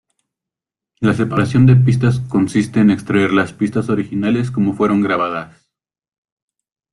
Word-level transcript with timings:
La 0.99 1.13
separación 1.13 1.67
de 1.67 1.75
pistas 1.75 2.21
consiste 2.21 2.79
en 2.79 2.89
extraer 2.89 3.31
las 3.33 3.53
pistas 3.53 3.87
originales 3.89 4.49
como 4.49 4.73
fueron 4.73 5.03
grabadas. 5.03 5.67